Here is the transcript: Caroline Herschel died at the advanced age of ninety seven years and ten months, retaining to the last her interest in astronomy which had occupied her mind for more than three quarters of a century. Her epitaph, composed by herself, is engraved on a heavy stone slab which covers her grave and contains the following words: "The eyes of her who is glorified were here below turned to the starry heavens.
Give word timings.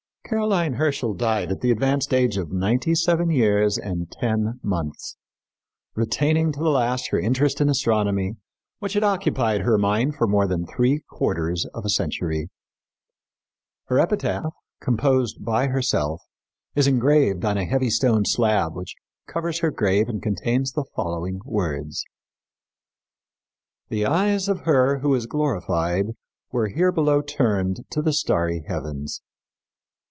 Caroline 0.23 0.75
Herschel 0.75 1.13
died 1.13 1.51
at 1.51 1.59
the 1.59 1.71
advanced 1.71 2.13
age 2.13 2.37
of 2.37 2.53
ninety 2.53 2.95
seven 2.95 3.29
years 3.31 3.77
and 3.77 4.09
ten 4.09 4.61
months, 4.63 5.17
retaining 5.93 6.53
to 6.53 6.59
the 6.59 6.69
last 6.69 7.09
her 7.09 7.19
interest 7.19 7.59
in 7.59 7.67
astronomy 7.67 8.37
which 8.79 8.93
had 8.93 9.03
occupied 9.03 9.59
her 9.63 9.77
mind 9.77 10.15
for 10.15 10.27
more 10.27 10.47
than 10.47 10.65
three 10.65 11.01
quarters 11.09 11.65
of 11.73 11.83
a 11.83 11.89
century. 11.89 12.49
Her 13.87 13.99
epitaph, 13.99 14.53
composed 14.79 15.43
by 15.43 15.67
herself, 15.67 16.21
is 16.75 16.87
engraved 16.87 17.43
on 17.43 17.57
a 17.57 17.65
heavy 17.65 17.89
stone 17.89 18.23
slab 18.23 18.73
which 18.73 18.95
covers 19.27 19.59
her 19.59 19.69
grave 19.69 20.07
and 20.07 20.23
contains 20.23 20.71
the 20.71 20.85
following 20.95 21.41
words: 21.43 22.05
"The 23.89 24.05
eyes 24.05 24.47
of 24.47 24.61
her 24.61 24.99
who 24.99 25.13
is 25.13 25.25
glorified 25.25 26.05
were 26.53 26.69
here 26.69 26.93
below 26.93 27.21
turned 27.21 27.81
to 27.89 28.01
the 28.01 28.13
starry 28.13 28.63
heavens. 28.65 29.21